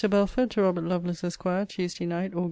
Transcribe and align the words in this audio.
BELFORD, 0.09 0.49
TO 0.49 0.63
ROBERT 0.63 0.85
LOVELACE, 0.85 1.23
ESQ. 1.23 1.43
TUESDAY 1.69 2.07
NIGHT, 2.07 2.33
AUG. 2.33 2.39